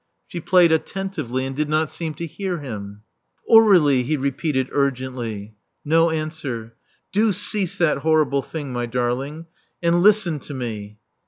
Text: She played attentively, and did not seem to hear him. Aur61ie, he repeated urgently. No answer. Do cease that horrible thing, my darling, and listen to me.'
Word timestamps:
She 0.25 0.39
played 0.39 0.71
attentively, 0.71 1.45
and 1.45 1.55
did 1.55 1.69
not 1.69 1.91
seem 1.91 2.15
to 2.15 2.25
hear 2.25 2.57
him. 2.57 3.03
Aur61ie, 3.51 4.03
he 4.03 4.17
repeated 4.17 4.67
urgently. 4.71 5.53
No 5.85 6.09
answer. 6.09 6.73
Do 7.11 7.31
cease 7.31 7.77
that 7.77 7.99
horrible 7.99 8.41
thing, 8.41 8.73
my 8.73 8.87
darling, 8.87 9.45
and 9.79 10.01
listen 10.01 10.39
to 10.39 10.55
me.' 10.55 10.97